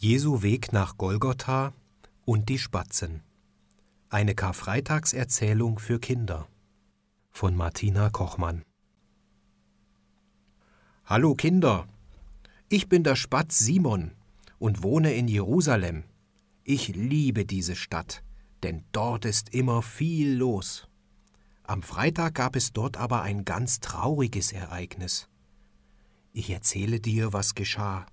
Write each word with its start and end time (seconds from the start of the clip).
Jesu 0.00 0.42
Weg 0.42 0.72
nach 0.72 0.96
Golgotha 0.96 1.72
und 2.24 2.48
die 2.48 2.60
Spatzen. 2.60 3.24
Eine 4.10 4.36
Karfreitagserzählung 4.36 5.80
für 5.80 5.98
Kinder 5.98 6.46
von 7.32 7.56
Martina 7.56 8.08
Kochmann. 8.08 8.62
Hallo 11.04 11.34
Kinder, 11.34 11.88
ich 12.68 12.88
bin 12.88 13.02
der 13.02 13.16
Spatz 13.16 13.58
Simon 13.58 14.12
und 14.60 14.84
wohne 14.84 15.14
in 15.14 15.26
Jerusalem. 15.26 16.04
Ich 16.62 16.94
liebe 16.94 17.44
diese 17.44 17.74
Stadt, 17.74 18.22
denn 18.62 18.84
dort 18.92 19.24
ist 19.24 19.52
immer 19.52 19.82
viel 19.82 20.32
los. 20.32 20.86
Am 21.64 21.82
Freitag 21.82 22.36
gab 22.36 22.54
es 22.54 22.72
dort 22.72 22.98
aber 22.98 23.22
ein 23.22 23.44
ganz 23.44 23.80
trauriges 23.80 24.52
Ereignis. 24.52 25.28
Ich 26.32 26.50
erzähle 26.50 27.00
dir, 27.00 27.32
was 27.32 27.56
geschah. 27.56 28.06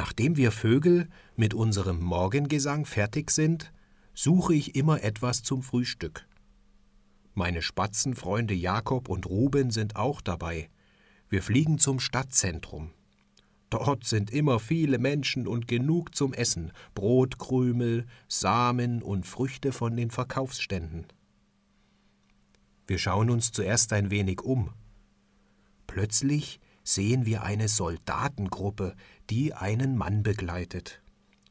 Nachdem 0.00 0.38
wir 0.38 0.50
Vögel 0.50 1.10
mit 1.36 1.52
unserem 1.52 2.00
Morgengesang 2.00 2.86
fertig 2.86 3.30
sind, 3.30 3.70
suche 4.14 4.54
ich 4.54 4.74
immer 4.74 5.04
etwas 5.04 5.42
zum 5.42 5.62
Frühstück. 5.62 6.26
Meine 7.34 7.60
Spatzenfreunde 7.60 8.54
Jakob 8.54 9.10
und 9.10 9.26
Ruben 9.26 9.70
sind 9.70 9.96
auch 9.96 10.22
dabei. 10.22 10.70
Wir 11.28 11.42
fliegen 11.42 11.78
zum 11.78 12.00
Stadtzentrum. 12.00 12.92
Dort 13.68 14.04
sind 14.04 14.30
immer 14.30 14.58
viele 14.58 14.96
Menschen 14.96 15.46
und 15.46 15.68
genug 15.68 16.14
zum 16.14 16.32
Essen, 16.32 16.72
Brotkrümel, 16.94 18.06
Samen 18.26 19.02
und 19.02 19.26
Früchte 19.26 19.70
von 19.70 19.98
den 19.98 20.10
Verkaufsständen. 20.10 21.08
Wir 22.86 22.96
schauen 22.96 23.28
uns 23.28 23.52
zuerst 23.52 23.92
ein 23.92 24.10
wenig 24.10 24.40
um. 24.40 24.70
Plötzlich 25.86 26.58
sehen 26.82 27.26
wir 27.26 27.42
eine 27.42 27.68
Soldatengruppe, 27.68 28.94
die 29.28 29.54
einen 29.54 29.96
Mann 29.96 30.22
begleitet. 30.22 31.02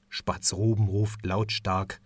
Spatzruben 0.09 0.87
ruft 0.87 1.25
lautstark 1.25 2.01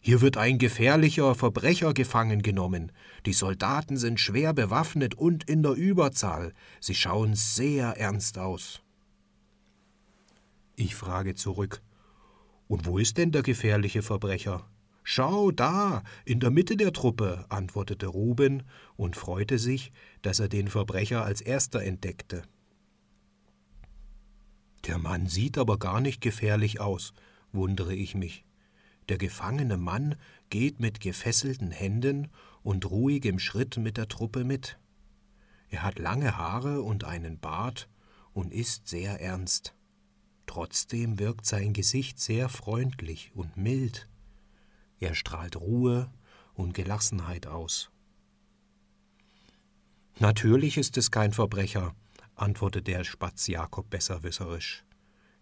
Hier 0.00 0.20
wird 0.20 0.36
ein 0.36 0.58
gefährlicher 0.58 1.34
Verbrecher 1.34 1.94
gefangen 1.94 2.42
genommen. 2.42 2.92
Die 3.24 3.32
Soldaten 3.32 3.96
sind 3.96 4.20
schwer 4.20 4.52
bewaffnet 4.52 5.14
und 5.14 5.48
in 5.48 5.62
der 5.62 5.72
Überzahl. 5.72 6.52
Sie 6.80 6.94
schauen 6.94 7.34
sehr 7.34 7.96
ernst 7.96 8.38
aus. 8.38 8.82
Ich 10.74 10.94
frage 10.94 11.34
zurück 11.34 11.82
Und 12.68 12.84
wo 12.84 12.98
ist 12.98 13.16
denn 13.16 13.32
der 13.32 13.42
gefährliche 13.42 14.02
Verbrecher? 14.02 14.68
Schau 15.08 15.52
da, 15.52 16.02
in 16.24 16.40
der 16.40 16.50
Mitte 16.50 16.76
der 16.76 16.92
Truppe, 16.92 17.46
antwortete 17.48 18.08
Ruben 18.08 18.64
und 18.96 19.14
freute 19.14 19.56
sich, 19.56 19.92
dass 20.22 20.40
er 20.40 20.48
den 20.48 20.66
Verbrecher 20.66 21.24
als 21.24 21.40
erster 21.40 21.80
entdeckte. 21.80 22.42
Der 24.86 24.98
Mann 24.98 25.26
sieht 25.26 25.58
aber 25.58 25.78
gar 25.78 26.00
nicht 26.00 26.20
gefährlich 26.20 26.80
aus, 26.80 27.12
wundere 27.52 27.94
ich 27.94 28.14
mich. 28.14 28.44
Der 29.08 29.18
gefangene 29.18 29.76
Mann 29.76 30.16
geht 30.50 30.80
mit 30.80 31.00
gefesselten 31.00 31.70
Händen 31.70 32.28
und 32.62 32.88
ruhigem 32.90 33.38
Schritt 33.38 33.76
mit 33.76 33.96
der 33.96 34.08
Truppe 34.08 34.44
mit. 34.44 34.78
Er 35.68 35.82
hat 35.82 35.98
lange 35.98 36.36
Haare 36.36 36.82
und 36.82 37.04
einen 37.04 37.38
Bart 37.38 37.88
und 38.32 38.52
ist 38.52 38.88
sehr 38.88 39.20
ernst. 39.20 39.74
Trotzdem 40.46 41.18
wirkt 41.18 41.46
sein 41.46 41.72
Gesicht 41.72 42.20
sehr 42.20 42.48
freundlich 42.48 43.32
und 43.34 43.56
mild. 43.56 44.08
Er 45.00 45.14
strahlt 45.14 45.56
Ruhe 45.56 46.12
und 46.54 46.74
Gelassenheit 46.74 47.46
aus. 47.46 47.90
Natürlich 50.18 50.78
ist 50.78 50.96
es 50.96 51.10
kein 51.10 51.32
Verbrecher, 51.32 51.94
antwortete 52.36 52.92
der 52.92 53.04
Spatz 53.04 53.46
Jakob 53.48 53.90
besserwisserisch. 53.90 54.84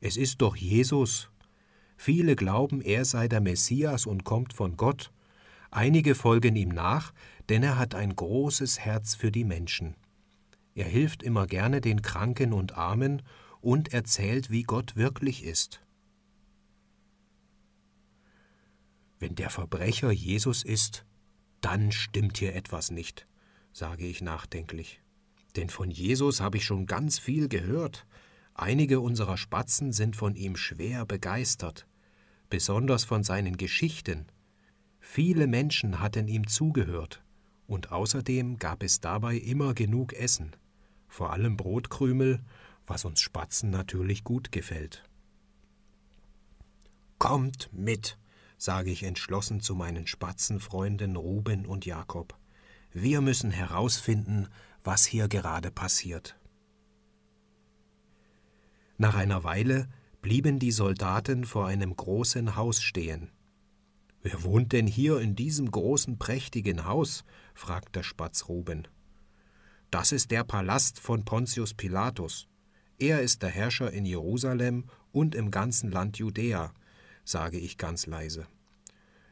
Es 0.00 0.17
ist 0.17 0.41
doch 0.41 0.56
Jesus. 0.56 1.31
Viele 1.97 2.36
glauben, 2.36 2.81
er 2.81 3.05
sei 3.05 3.28
der 3.28 3.41
Messias 3.41 4.06
und 4.06 4.25
kommt 4.25 4.53
von 4.53 4.77
Gott. 4.77 5.12
Einige 5.70 6.14
folgen 6.14 6.56
ihm 6.56 6.70
nach, 6.70 7.12
denn 7.48 7.62
er 7.62 7.79
hat 7.79 7.95
ein 7.95 8.14
großes 8.14 8.80
Herz 8.80 9.14
für 9.14 9.30
die 9.30 9.45
Menschen. 9.45 9.96
Er 10.74 10.86
hilft 10.86 11.23
immer 11.23 11.46
gerne 11.46 11.80
den 11.80 12.02
Kranken 12.02 12.52
und 12.52 12.77
Armen 12.77 13.23
und 13.61 13.92
erzählt, 13.92 14.51
wie 14.51 14.63
Gott 14.63 14.97
wirklich 14.97 15.45
ist. 15.45 15.80
Wenn 19.18 19.36
der 19.36 19.51
Verbrecher 19.51 20.11
Jesus 20.11 20.63
ist, 20.64 21.07
dann 21.61 21.92
stimmt 21.92 22.39
hier 22.39 22.55
etwas 22.55 22.91
nicht, 22.91 23.27
sage 23.73 24.07
ich 24.07 24.20
nachdenklich. 24.20 25.04
Denn 25.57 25.69
von 25.69 25.91
Jesus 25.91 26.41
habe 26.41 26.57
ich 26.57 26.65
schon 26.65 26.87
ganz 26.87 27.19
viel 27.19 27.48
gehört. 27.48 28.07
Einige 28.55 29.01
unserer 29.01 29.37
Spatzen 29.37 29.92
sind 29.92 30.17
von 30.17 30.37
ihm 30.37 30.57
schwer 30.57 31.07
begeistert, 31.07 31.87
besonders 32.51 33.05
von 33.05 33.23
seinen 33.25 33.57
Geschichten. 33.57 34.27
Viele 35.01 35.47
Menschen 35.47 36.01
hatten 36.01 36.29
ihm 36.29 36.47
zugehört, 36.47 37.23
und 37.67 37.92
außerdem 37.92 38.59
gab 38.59 38.83
es 38.83 39.01
dabei 39.01 39.37
immer 39.37 39.75
genug 39.75 40.13
Essen, 40.13 40.55
vor 41.09 41.33
allem 41.33 41.57
Brotkrümel, 41.57 42.41
was 42.86 43.05
uns 43.05 43.21
Spatzen 43.21 43.71
natürlich 43.71 44.25
gut 44.25 44.53
gefällt. 44.53 45.05
Kommt 47.19 47.71
mit, 47.73 48.19
sage 48.57 48.91
ich 48.91 49.03
entschlossen 49.03 49.61
zu 49.61 49.75
meinen 49.75 50.07
Spatzenfreunden 50.07 51.17
Ruben 51.17 51.67
und 51.67 51.86
Jakob. 51.86 52.36
Wir 52.96 53.20
müssen 53.20 53.50
herausfinden, 53.50 54.46
was 54.84 55.05
hier 55.05 55.27
gerade 55.27 55.72
passiert. 55.72 56.38
Nach 58.98 59.16
einer 59.16 59.42
Weile 59.42 59.88
blieben 60.22 60.60
die 60.60 60.70
Soldaten 60.70 61.44
vor 61.44 61.66
einem 61.66 61.96
großen 61.96 62.55
Haus 62.55 62.80
stehen. 62.80 63.32
Wer 64.22 64.44
wohnt 64.44 64.72
denn 64.72 64.86
hier 64.86 65.18
in 65.18 65.34
diesem 65.34 65.72
großen, 65.72 66.18
prächtigen 66.18 66.84
Haus? 66.84 67.24
fragt 67.52 67.96
der 67.96 68.05
Spatz 68.05 68.48
Ruben. 68.48 68.86
Das 69.90 70.12
ist 70.12 70.30
der 70.30 70.44
Palast 70.44 71.00
von 71.00 71.24
Pontius 71.24 71.74
Pilatus. 71.74 72.46
Er 73.00 73.22
ist 73.22 73.42
der 73.42 73.50
Herrscher 73.50 73.90
in 73.90 74.06
Jerusalem 74.06 74.84
und 75.11 75.34
im 75.34 75.50
ganzen 75.50 75.90
Land 75.90 76.18
Judäa, 76.18 76.72
sage 77.24 77.58
ich 77.58 77.76
ganz 77.76 78.06
leise. 78.06 78.46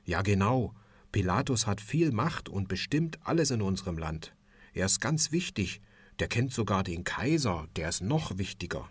Ja 0.04 0.22
genau, 0.22 0.74
Pilatus 1.12 1.66
hat 1.66 1.82
viel 1.82 2.10
Macht 2.10 2.48
und 2.48 2.68
bestimmt 2.68 3.18
alles 3.22 3.50
in 3.50 3.60
unserem 3.60 3.98
Land. 3.98 4.34
Er 4.72 4.86
ist 4.86 5.00
ganz 5.00 5.30
wichtig, 5.30 5.82
der 6.18 6.28
kennt 6.28 6.52
sogar 6.52 6.82
den 6.82 7.04
Kaiser, 7.04 7.68
der 7.76 7.90
ist 7.90 8.00
noch 8.00 8.38
wichtiger, 8.38 8.88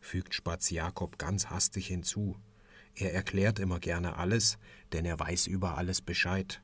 fügt 0.00 0.34
Spatz 0.34 0.70
Jakob 0.70 1.16
ganz 1.18 1.46
hastig 1.46 1.86
hinzu. 1.86 2.36
Er 2.96 3.14
erklärt 3.14 3.60
immer 3.60 3.78
gerne 3.78 4.16
alles, 4.16 4.58
denn 4.92 5.04
er 5.04 5.20
weiß 5.20 5.46
über 5.46 5.78
alles 5.78 6.00
Bescheid. 6.02 6.60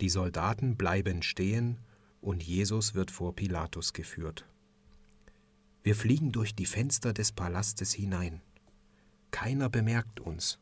Die 0.00 0.08
Soldaten 0.08 0.76
bleiben 0.76 1.22
stehen 1.22 1.78
und 2.20 2.42
Jesus 2.42 2.94
wird 2.94 3.12
vor 3.12 3.36
Pilatus 3.36 3.92
geführt. 3.92 4.44
Wir 5.84 5.94
fliegen 5.94 6.32
durch 6.32 6.54
die 6.56 6.66
Fenster 6.66 7.12
des 7.12 7.30
Palastes 7.30 7.92
hinein. 7.92 8.40
Keiner 9.30 9.68
bemerkt 9.68 10.18
uns, 10.18 10.58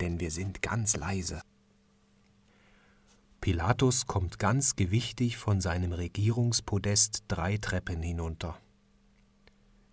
denn 0.00 0.18
wir 0.18 0.32
sind 0.32 0.62
ganz 0.62 0.96
leise. 0.96 1.42
Pilatus 3.40 4.06
kommt 4.06 4.38
ganz 4.38 4.76
gewichtig 4.76 5.38
von 5.38 5.62
seinem 5.62 5.92
Regierungspodest 5.92 7.24
drei 7.26 7.56
Treppen 7.56 8.02
hinunter. 8.02 8.60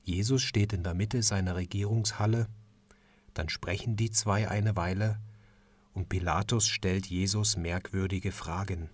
Jesus 0.04 0.42
steht 0.42 0.74
in 0.74 0.84
der 0.84 0.94
Mitte 0.94 1.24
seiner 1.24 1.56
Regierungshalle, 1.56 2.48
dann 3.34 3.48
sprechen 3.48 3.96
die 3.96 4.12
zwei 4.12 4.50
eine 4.50 4.76
Weile, 4.76 5.22
und 5.94 6.10
Pilatus 6.10 6.68
stellt 6.68 7.06
Jesus 7.06 7.56
merkwürdige 7.56 8.34
Fragen. 8.34 8.90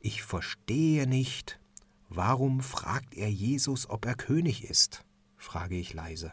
Ich 0.00 0.22
verstehe 0.22 1.06
nicht, 1.06 1.60
warum 2.08 2.60
fragt 2.60 3.14
er 3.14 3.30
Jesus, 3.30 3.88
ob 3.88 4.06
er 4.06 4.16
König 4.16 4.64
ist? 4.64 5.04
frage 5.36 5.76
ich 5.76 5.94
leise. 5.94 6.32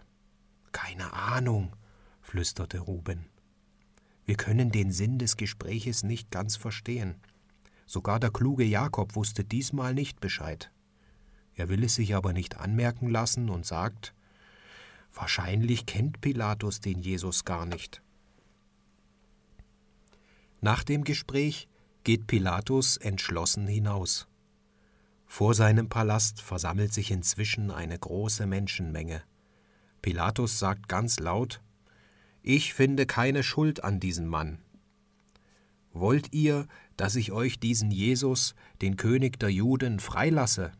Keine 0.72 1.13
Ahnung, 1.13 1.75
flüsterte 2.22 2.79
Ruben. 2.79 3.29
Wir 4.25 4.35
können 4.35 4.72
den 4.72 4.91
Sinn 4.91 5.20
des 5.20 5.37
Gespräches 5.37 6.03
nicht 6.03 6.31
ganz 6.31 6.55
verstehen. 6.55 7.16
Sogar 7.85 8.20
der 8.20 8.31
kluge 8.31 8.64
Jakob 8.64 9.16
wusste 9.16 9.43
diesmal 9.43 9.93
nicht 9.93 10.20
Bescheid. 10.20 10.72
Er 11.55 11.70
will 11.70 11.84
es 11.84 11.96
sich 11.96 12.16
aber 12.16 12.34
nicht 12.34 12.58
anmerken 12.58 13.09
lassen 13.09 13.49
und 13.49 13.66
sagt, 13.66 14.14
wahrscheinlich 15.14 15.85
kennt 15.85 16.22
Pilatus 16.22 16.79
den 16.79 16.99
Jesus 16.99 17.46
gar 17.46 17.66
nicht. 17.66 18.02
Nach 20.61 20.84
dem 20.84 21.03
Gespräch 21.03 21.67
geht 22.03 22.25
Pilatus 22.25 22.97
entschlossen 22.97 23.67
hinaus. 23.67 24.28
Vor 25.25 25.53
seinem 25.53 25.90
Palast 25.90 26.41
versammelt 26.41 26.93
sich 26.93 27.11
inzwischen 27.11 27.70
eine 27.70 27.97
große 27.99 28.46
Menschenmenge. 28.46 29.23
Pilatus 30.02 30.59
sagt 30.59 30.87
ganz 30.87 31.20
laut, 31.20 31.61
ich 32.43 32.73
finde 32.73 33.05
keine 33.05 33.41
Schuld 33.41 33.84
an 33.84 34.01
diesem 34.01 34.28
Mann. 34.28 34.59
Wollt 35.93 36.34
ihr, 36.34 36.67
dass 36.97 37.16
ich 37.16 37.31
euch 37.31 37.59
diesen 37.59 37.90
Jesus, 37.90 38.53
den 38.81 38.97
König 38.97 39.40
der 39.40 39.49
Juden, 39.49 39.99
freilasse? 39.99 40.73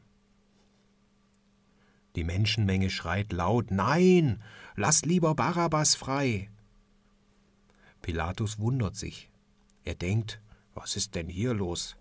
Die 2.16 2.26
Menschenmenge 2.26 2.90
schreit 2.90 3.32
laut 3.32 3.72
Nein, 3.72 4.44
lasst 4.76 5.06
lieber 5.06 5.36
Barabbas 5.36 5.96
frei. 5.96 6.50
Pilatus 8.02 8.60
wundert 8.60 8.98
sich. 8.98 9.32
Er 9.86 9.96
denkt, 9.96 10.42
was 10.74 10.98
ist 10.98 11.16
denn 11.16 11.30
hier 11.30 11.54
los? 11.54 11.96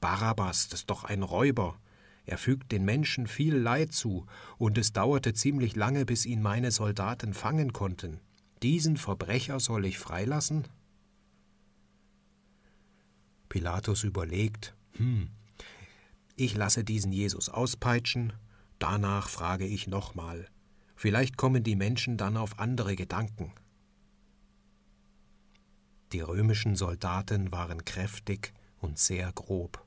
Barabbas, 0.00 0.68
das 0.68 0.80
ist 0.80 0.90
doch 0.90 1.04
ein 1.04 1.24
Räuber. 1.24 1.76
Er 2.24 2.38
fügt 2.38 2.70
den 2.70 2.84
Menschen 2.84 3.26
viel 3.26 3.56
Leid 3.56 3.92
zu, 3.92 4.26
und 4.58 4.78
es 4.78 4.92
dauerte 4.92 5.34
ziemlich 5.34 5.74
lange, 5.74 6.04
bis 6.04 6.24
ihn 6.24 6.40
meine 6.40 6.70
Soldaten 6.70 7.34
fangen 7.34 7.72
konnten. 7.72 8.20
Diesen 8.62 8.96
Verbrecher 8.96 9.58
soll 9.58 9.86
ich 9.86 9.98
freilassen? 9.98 10.68
Pilatus 13.48 14.04
überlegt, 14.04 14.74
hm, 14.92 15.28
ich 16.36 16.54
lasse 16.54 16.84
diesen 16.84 17.12
Jesus 17.12 17.48
auspeitschen, 17.48 18.32
danach 18.78 19.28
frage 19.28 19.66
ich 19.66 19.88
nochmal. 19.88 20.48
Vielleicht 20.94 21.36
kommen 21.36 21.64
die 21.64 21.76
Menschen 21.76 22.16
dann 22.16 22.36
auf 22.36 22.58
andere 22.60 22.94
Gedanken. 22.94 23.52
Die 26.12 26.20
römischen 26.20 26.76
Soldaten 26.76 27.50
waren 27.50 27.84
kräftig 27.84 28.52
und 28.78 28.98
sehr 28.98 29.32
grob. 29.32 29.84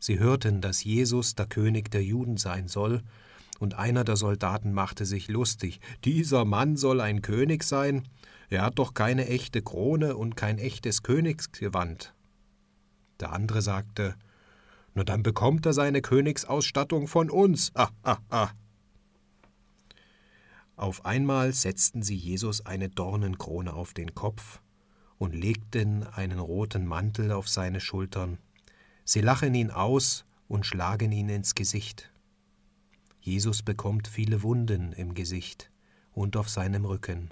Sie 0.00 0.18
hörten, 0.18 0.60
dass 0.60 0.84
Jesus 0.84 1.34
der 1.34 1.46
König 1.46 1.90
der 1.90 2.02
Juden 2.02 2.36
sein 2.36 2.66
soll, 2.66 3.02
und 3.58 3.74
einer 3.74 4.04
der 4.04 4.16
Soldaten 4.16 4.72
machte 4.72 5.04
sich 5.04 5.28
lustig. 5.28 5.80
Dieser 6.04 6.44
Mann 6.44 6.76
soll 6.76 7.00
ein 7.00 7.22
König 7.22 7.64
sein? 7.64 8.08
Er 8.50 8.62
hat 8.62 8.78
doch 8.78 8.94
keine 8.94 9.26
echte 9.26 9.62
Krone 9.62 10.16
und 10.16 10.36
kein 10.36 10.58
echtes 10.58 11.02
Königsgewand. 11.02 12.14
Der 13.20 13.32
andere 13.32 13.62
sagte, 13.62 14.14
nur 14.94 15.04
dann 15.04 15.22
bekommt 15.22 15.66
er 15.66 15.72
seine 15.72 16.02
Königsausstattung 16.02 17.08
von 17.08 17.30
uns. 17.30 17.72
Ah, 17.74 17.90
ah, 18.02 18.18
ah. 18.30 18.50
Auf 20.76 21.04
einmal 21.04 21.52
setzten 21.52 22.02
sie 22.02 22.16
Jesus 22.16 22.64
eine 22.64 22.88
Dornenkrone 22.88 23.72
auf 23.72 23.94
den 23.94 24.14
Kopf 24.14 24.60
und 25.18 25.34
legten 25.34 26.04
einen 26.04 26.38
roten 26.38 26.86
Mantel 26.86 27.32
auf 27.32 27.48
seine 27.48 27.80
Schultern. 27.80 28.38
Sie 29.04 29.20
lachen 29.20 29.54
ihn 29.54 29.70
aus 29.70 30.24
und 30.46 30.66
schlagen 30.66 31.12
ihn 31.12 31.28
ins 31.28 31.54
Gesicht. 31.54 32.10
Jesus 33.28 33.62
bekommt 33.62 34.08
viele 34.08 34.42
Wunden 34.42 34.94
im 34.94 35.12
Gesicht 35.12 35.70
und 36.12 36.34
auf 36.34 36.48
seinem 36.48 36.86
Rücken. 36.86 37.28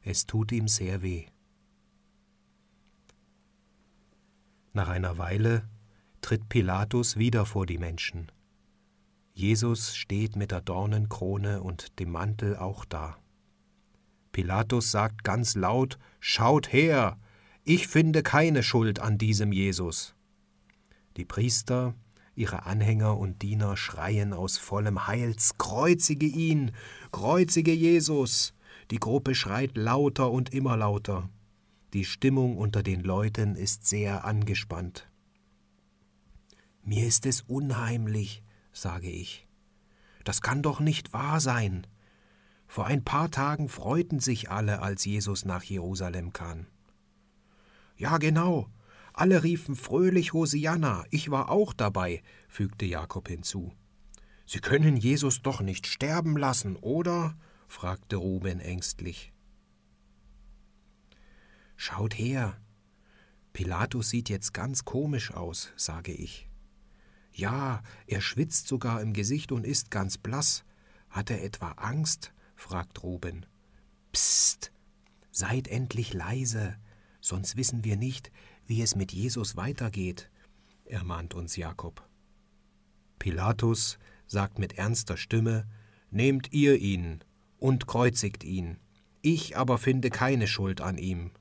Es 0.00 0.24
tut 0.24 0.50
ihm 0.50 0.66
sehr 0.66 1.02
weh. 1.02 1.26
Nach 4.72 4.88
einer 4.88 5.18
Weile 5.18 5.68
tritt 6.22 6.48
Pilatus 6.48 7.18
wieder 7.18 7.44
vor 7.44 7.66
die 7.66 7.76
Menschen. 7.76 8.32
Jesus 9.34 9.94
steht 9.94 10.36
mit 10.36 10.52
der 10.52 10.62
Dornenkrone 10.62 11.62
und 11.62 11.98
dem 11.98 12.12
Mantel 12.12 12.56
auch 12.56 12.86
da. 12.86 13.18
Pilatus 14.32 14.90
sagt 14.90 15.22
ganz 15.22 15.54
laut 15.54 15.98
Schaut 16.18 16.72
her, 16.72 17.20
ich 17.62 17.88
finde 17.88 18.22
keine 18.22 18.62
Schuld 18.62 19.00
an 19.00 19.18
diesem 19.18 19.52
Jesus. 19.52 20.14
Die 21.18 21.26
Priester, 21.26 21.94
ihre 22.36 22.66
Anhänger 22.66 23.16
und 23.18 23.42
Diener 23.42 23.76
schreien 23.76 24.32
aus 24.32 24.58
vollem 24.58 25.06
Heils 25.06 25.58
Kreuzige 25.58 26.26
ihn, 26.26 26.72
kreuzige 27.12 27.72
Jesus. 27.72 28.54
Die 28.90 29.00
Gruppe 29.00 29.34
schreit 29.34 29.76
lauter 29.76 30.30
und 30.30 30.52
immer 30.54 30.76
lauter. 30.76 31.28
Die 31.92 32.04
Stimmung 32.04 32.56
unter 32.56 32.82
den 32.82 33.00
Leuten 33.00 33.56
ist 33.56 33.86
sehr 33.86 34.24
angespannt. 34.24 35.08
Mir 36.82 37.06
ist 37.06 37.26
es 37.26 37.40
unheimlich, 37.40 38.42
sage 38.72 39.10
ich. 39.10 39.48
Das 40.24 40.40
kann 40.40 40.62
doch 40.62 40.80
nicht 40.80 41.12
wahr 41.12 41.40
sein. 41.40 41.86
Vor 42.68 42.86
ein 42.86 43.04
paar 43.04 43.30
Tagen 43.30 43.68
freuten 43.68 44.20
sich 44.20 44.50
alle, 44.50 44.82
als 44.82 45.04
Jesus 45.04 45.44
nach 45.44 45.62
Jerusalem 45.62 46.32
kam. 46.32 46.66
Ja, 47.96 48.18
genau. 48.18 48.68
Alle 49.18 49.42
riefen 49.42 49.76
fröhlich 49.76 50.34
Hosianna. 50.34 51.06
Ich 51.10 51.30
war 51.30 51.50
auch 51.50 51.72
dabei, 51.72 52.22
fügte 52.48 52.84
Jakob 52.84 53.28
hinzu. 53.28 53.72
Sie 54.44 54.60
können 54.60 54.98
Jesus 54.98 55.40
doch 55.40 55.62
nicht 55.62 55.86
sterben 55.86 56.36
lassen, 56.36 56.76
oder? 56.76 57.34
fragte 57.66 58.16
Ruben 58.16 58.60
ängstlich. 58.60 59.32
Schaut 61.76 62.18
her. 62.18 62.60
Pilatus 63.54 64.10
sieht 64.10 64.28
jetzt 64.28 64.52
ganz 64.52 64.84
komisch 64.84 65.32
aus, 65.32 65.72
sage 65.76 66.12
ich. 66.12 66.50
Ja, 67.32 67.82
er 68.06 68.20
schwitzt 68.20 68.68
sogar 68.68 69.00
im 69.00 69.14
Gesicht 69.14 69.50
und 69.50 69.64
ist 69.64 69.90
ganz 69.90 70.18
blass. 70.18 70.62
Hat 71.08 71.30
er 71.30 71.42
etwa 71.42 71.70
Angst? 71.72 72.34
fragt 72.54 73.02
Ruben. 73.02 73.46
Psst, 74.12 74.72
seid 75.30 75.68
endlich 75.68 76.12
leise, 76.12 76.76
sonst 77.22 77.56
wissen 77.56 77.82
wir 77.82 77.96
nicht, 77.96 78.30
wie 78.66 78.82
es 78.82 78.96
mit 78.96 79.12
Jesus 79.12 79.56
weitergeht, 79.56 80.30
ermahnt 80.84 81.34
uns 81.34 81.56
Jakob. 81.56 82.08
Pilatus 83.18 83.98
sagt 84.26 84.58
mit 84.58 84.78
ernster 84.78 85.16
Stimme, 85.16 85.66
Nehmt 86.10 86.52
ihr 86.52 86.76
ihn 86.76 87.20
und 87.58 87.86
kreuzigt 87.86 88.44
ihn, 88.44 88.78
ich 89.22 89.56
aber 89.56 89.76
finde 89.76 90.10
keine 90.10 90.46
Schuld 90.46 90.80
an 90.80 90.98
ihm. 90.98 91.32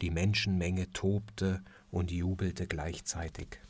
Die 0.00 0.10
Menschenmenge 0.10 0.90
tobte 0.92 1.62
und 1.90 2.10
jubelte 2.10 2.66
gleichzeitig. 2.66 3.60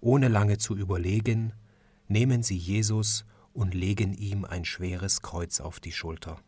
Ohne 0.00 0.28
lange 0.28 0.56
zu 0.56 0.74
überlegen, 0.74 1.52
nehmen 2.08 2.42
sie 2.42 2.56
Jesus 2.56 3.26
und 3.52 3.74
legen 3.74 4.14
ihm 4.14 4.46
ein 4.46 4.64
schweres 4.64 5.20
Kreuz 5.20 5.60
auf 5.60 5.80
die 5.80 5.92
Schulter. 5.92 6.40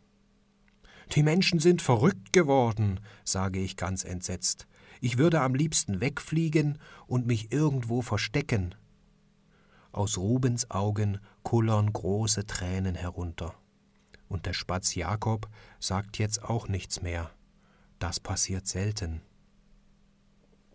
Die 1.12 1.22
Menschen 1.22 1.58
sind 1.58 1.82
verrückt 1.82 2.32
geworden, 2.32 2.98
sage 3.22 3.58
ich 3.58 3.76
ganz 3.76 4.02
entsetzt. 4.02 4.66
Ich 5.02 5.18
würde 5.18 5.42
am 5.42 5.54
liebsten 5.54 6.00
wegfliegen 6.00 6.78
und 7.06 7.26
mich 7.26 7.52
irgendwo 7.52 8.00
verstecken. 8.00 8.74
Aus 9.90 10.16
Rubens 10.16 10.70
Augen 10.70 11.18
kullern 11.42 11.92
große 11.92 12.46
Tränen 12.46 12.94
herunter. 12.94 13.54
Und 14.28 14.46
der 14.46 14.54
Spatz 14.54 14.94
Jakob 14.94 15.50
sagt 15.80 16.18
jetzt 16.18 16.42
auch 16.42 16.66
nichts 16.66 17.02
mehr. 17.02 17.30
Das 17.98 18.18
passiert 18.18 18.66
selten. 18.66 19.20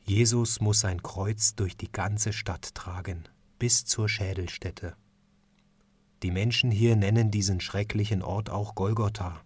Jesus 0.04 0.62
muss 0.62 0.82
sein 0.82 1.02
Kreuz 1.02 1.56
durch 1.56 1.78
die 1.78 1.92
ganze 1.92 2.32
Stadt 2.32 2.76
tragen, 2.76 3.24
bis 3.58 3.86
zur 3.86 4.08
Schädelstätte. 4.08 4.96
Die 6.22 6.32
Menschen 6.32 6.70
hier 6.70 6.96
nennen 6.96 7.32
diesen 7.32 7.60
schrecklichen 7.60 8.22
Ort 8.22 8.52
auch 8.52 8.76
Golgotha. 8.76 9.42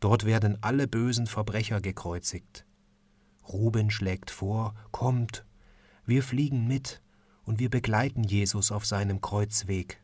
Dort 0.00 0.24
werden 0.24 0.58
alle 0.62 0.88
bösen 0.88 1.26
Verbrecher 1.26 1.80
gekreuzigt. 1.80 2.66
Ruben 3.48 3.90
schlägt 3.90 4.30
vor, 4.30 4.74
kommt, 4.92 5.44
wir 6.04 6.22
fliegen 6.22 6.66
mit 6.66 7.02
und 7.44 7.58
wir 7.58 7.70
begleiten 7.70 8.24
Jesus 8.24 8.72
auf 8.72 8.84
seinem 8.84 9.20
Kreuzweg. 9.20 10.00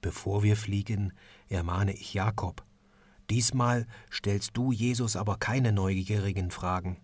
Bevor 0.00 0.42
wir 0.42 0.56
fliegen, 0.56 1.12
ermahne 1.48 1.92
ich 1.92 2.14
Jakob, 2.14 2.64
Diesmal 3.30 3.86
stellst 4.10 4.56
du 4.56 4.72
Jesus 4.72 5.14
aber 5.14 5.36
keine 5.36 5.70
neugierigen 5.70 6.50
Fragen. 6.50 6.96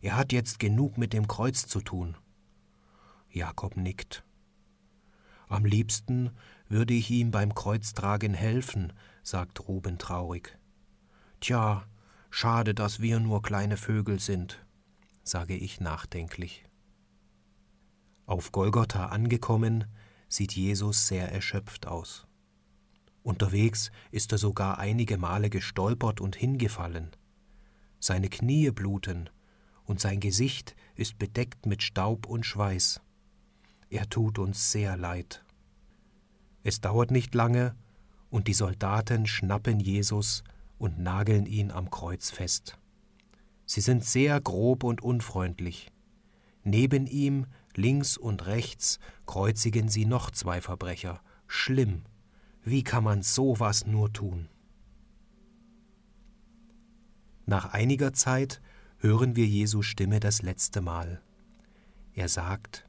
Er 0.00 0.16
hat 0.16 0.32
jetzt 0.32 0.58
genug 0.58 0.96
mit 0.96 1.12
dem 1.12 1.28
Kreuz 1.28 1.66
zu 1.66 1.82
tun. 1.82 2.16
Jakob 3.28 3.76
nickt. 3.76 4.24
Am 5.46 5.66
liebsten 5.66 6.30
würde 6.68 6.94
ich 6.94 7.10
ihm 7.10 7.30
beim 7.30 7.54
Kreuztragen 7.54 8.32
helfen, 8.32 8.94
sagt 9.22 9.68
Ruben 9.68 9.98
traurig. 9.98 10.58
Tja, 11.44 11.84
schade, 12.30 12.72
dass 12.72 13.00
wir 13.00 13.20
nur 13.20 13.42
kleine 13.42 13.76
Vögel 13.76 14.18
sind, 14.18 14.64
sage 15.24 15.54
ich 15.54 15.78
nachdenklich. 15.78 16.64
Auf 18.24 18.50
Golgotha 18.50 19.08
angekommen, 19.08 19.84
sieht 20.26 20.52
Jesus 20.52 21.06
sehr 21.06 21.30
erschöpft 21.30 21.86
aus. 21.86 22.26
Unterwegs 23.22 23.92
ist 24.10 24.32
er 24.32 24.38
sogar 24.38 24.78
einige 24.78 25.18
Male 25.18 25.50
gestolpert 25.50 26.22
und 26.22 26.34
hingefallen. 26.34 27.10
Seine 28.00 28.30
Knie 28.30 28.70
bluten 28.70 29.28
und 29.84 30.00
sein 30.00 30.20
Gesicht 30.20 30.74
ist 30.94 31.18
bedeckt 31.18 31.66
mit 31.66 31.82
Staub 31.82 32.24
und 32.24 32.46
Schweiß. 32.46 33.02
Er 33.90 34.08
tut 34.08 34.38
uns 34.38 34.72
sehr 34.72 34.96
leid. 34.96 35.44
Es 36.62 36.80
dauert 36.80 37.10
nicht 37.10 37.34
lange, 37.34 37.76
und 38.30 38.48
die 38.48 38.54
Soldaten 38.54 39.26
schnappen 39.26 39.78
Jesus 39.78 40.42
und 40.78 40.98
nageln 40.98 41.46
ihn 41.46 41.70
am 41.70 41.90
Kreuz 41.90 42.30
fest. 42.30 42.78
Sie 43.66 43.80
sind 43.80 44.04
sehr 44.04 44.40
grob 44.40 44.84
und 44.84 45.02
unfreundlich. 45.02 45.90
Neben 46.62 47.06
ihm, 47.06 47.46
links 47.74 48.16
und 48.16 48.46
rechts, 48.46 48.98
kreuzigen 49.26 49.88
sie 49.88 50.06
noch 50.06 50.30
zwei 50.30 50.60
Verbrecher, 50.60 51.20
schlimm 51.46 52.02
wie 52.64 52.82
kann 52.82 53.04
man 53.04 53.22
sowas 53.22 53.86
nur 53.86 54.12
tun? 54.12 54.48
Nach 57.44 57.74
einiger 57.74 58.14
Zeit 58.14 58.62
hören 58.98 59.36
wir 59.36 59.46
Jesu 59.46 59.82
Stimme 59.82 60.18
das 60.18 60.40
letzte 60.40 60.80
Mal. 60.80 61.20
Er 62.14 62.28
sagt, 62.28 62.88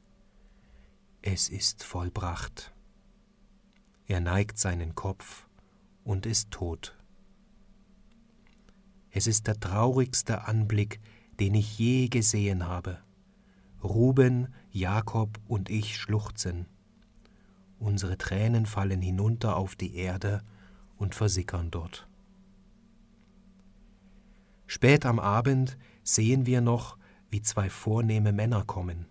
es 1.20 1.50
ist 1.50 1.84
vollbracht. 1.84 2.72
Er 4.06 4.20
neigt 4.20 4.58
seinen 4.58 4.94
Kopf 4.94 5.46
und 6.04 6.24
ist 6.24 6.50
tot. 6.50 6.96
Es 9.16 9.26
ist 9.26 9.46
der 9.46 9.58
traurigste 9.58 10.46
Anblick, 10.46 11.00
den 11.40 11.54
ich 11.54 11.78
je 11.78 12.08
gesehen 12.08 12.66
habe. 12.66 12.98
Ruben, 13.82 14.48
Jakob 14.72 15.40
und 15.48 15.70
ich 15.70 15.96
schluchzen. 15.96 16.66
Unsere 17.78 18.18
Tränen 18.18 18.66
fallen 18.66 19.00
hinunter 19.00 19.56
auf 19.56 19.74
die 19.74 19.94
Erde 19.94 20.42
und 20.98 21.14
versickern 21.14 21.70
dort. 21.70 22.06
Spät 24.66 25.06
am 25.06 25.18
Abend 25.18 25.78
sehen 26.02 26.44
wir 26.44 26.60
noch, 26.60 26.98
wie 27.30 27.40
zwei 27.40 27.70
vornehme 27.70 28.34
Männer 28.34 28.64
kommen. 28.64 29.06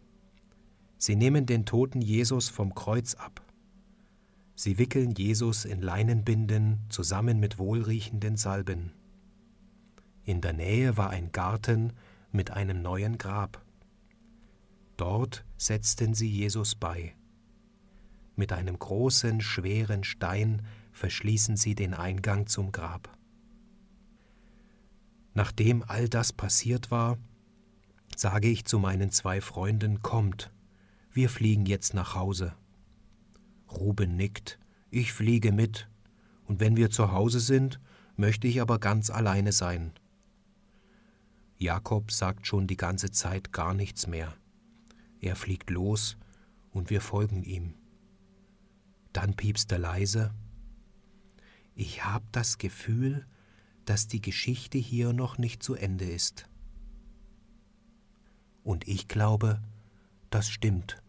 Sie 1.00 1.16
nehmen 1.16 1.48
den 1.48 1.66
toten 1.66 2.04
Jesus 2.04 2.50
vom 2.50 2.76
Kreuz 2.76 3.16
ab. 3.16 3.42
Sie 4.54 4.78
wickeln 4.78 5.16
Jesus 5.18 5.66
in 5.66 5.82
Leinenbinden 5.82 6.82
zusammen 6.90 7.40
mit 7.40 7.58
wohlriechenden 7.58 8.38
Salben. 8.38 8.92
In 10.26 10.42
der 10.42 10.54
Nähe 10.54 10.98
war 10.98 11.12
ein 11.12 11.32
Garten 11.32 11.94
mit 12.32 12.50
einem 12.50 12.82
neuen 12.82 13.20
Grab. 13.20 13.64
Dort 14.98 15.46
setzten 15.56 16.16
sie 16.16 16.30
Jesus 16.30 16.74
bei. 16.74 17.14
Mit 18.36 18.52
einem 18.52 18.78
großen, 18.78 19.40
schweren 19.42 20.04
Stein 20.04 20.64
verschließen 20.92 21.58
sie 21.58 21.76
den 21.76 21.94
Eingang 21.94 22.48
zum 22.48 22.72
Grab. 22.72 23.16
Nachdem 25.36 25.84
all 25.84 26.10
das 26.10 26.34
passiert 26.34 26.90
war, 26.90 27.20
sage 28.16 28.48
ich 28.48 28.66
zu 28.66 28.80
meinen 28.80 29.12
zwei 29.12 29.42
Freunden, 29.42 30.02
kommt, 30.02 30.52
wir 31.12 31.30
fliegen 31.30 31.68
jetzt 31.68 31.94
nach 31.94 32.16
Hause. 32.16 32.56
Ruben 33.72 34.16
nickt, 34.16 34.58
ich 34.90 35.14
fliege 35.14 35.52
mit, 35.52 35.88
und 36.46 36.60
wenn 36.60 36.78
wir 36.78 36.90
zu 36.90 37.12
Hause 37.12 37.40
sind, 37.40 37.80
möchte 38.16 38.48
ich 38.48 38.62
aber 38.62 38.80
ganz 38.80 39.10
alleine 39.10 39.52
sein. 39.52 39.92
Jakob 41.58 42.12
sagt 42.12 42.48
schon 42.48 42.68
die 42.68 42.78
ganze 42.78 43.12
Zeit 43.12 43.54
gar 43.54 43.74
nichts 43.74 44.08
mehr. 44.08 44.36
Er 45.22 45.36
fliegt 45.36 45.70
los 45.70 46.18
und 46.72 46.90
wir 46.90 47.02
folgen 47.02 47.44
ihm. 47.44 47.74
Dann 49.14 49.36
piepst 49.36 49.72
er 49.72 49.80
leise. 49.80 50.34
Ich 51.74 52.04
hab 52.04 52.30
das 52.34 52.58
Gefühl, 52.58 53.26
dass 53.86 54.08
die 54.08 54.22
Geschichte 54.22 54.78
hier 54.78 55.14
noch 55.14 55.38
nicht 55.38 55.64
zu 55.64 55.76
Ende 55.76 56.06
ist. 56.06 56.50
Und 58.64 58.88
ich 58.88 59.08
glaube, 59.08 59.62
das 60.30 60.50
stimmt. 60.50 61.02